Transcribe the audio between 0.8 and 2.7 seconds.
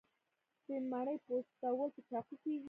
مڼې پوستول په چاقو کیږي.